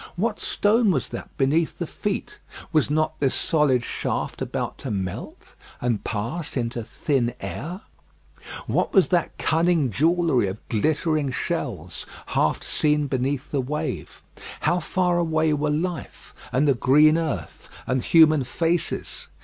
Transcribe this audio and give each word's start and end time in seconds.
What 0.15 0.39
stone 0.39 0.89
was 0.89 1.09
that 1.09 1.29
beneath 1.37 1.77
the 1.77 1.85
feet? 1.85 2.39
Was 2.71 2.89
not 2.89 3.19
this 3.19 3.35
solid 3.35 3.83
shaft 3.83 4.41
about 4.41 4.79
to 4.79 4.89
melt 4.89 5.53
and 5.79 6.03
pass 6.03 6.57
into 6.57 6.83
thin 6.83 7.35
air? 7.39 7.81
What 8.65 8.93
was 8.95 9.09
that 9.09 9.37
cunning 9.37 9.91
jewellery 9.91 10.47
of 10.47 10.67
glittering 10.69 11.29
shells, 11.29 12.07
half 12.25 12.63
seen 12.63 13.05
beneath 13.05 13.51
the 13.51 13.61
wave? 13.61 14.23
How 14.61 14.79
far 14.79 15.19
away 15.19 15.53
were 15.53 15.69
life, 15.69 16.33
and 16.51 16.67
the 16.67 16.73
green 16.73 17.15
earth, 17.15 17.69
and 17.85 18.01
human 18.03 18.43
faces? 18.43 19.27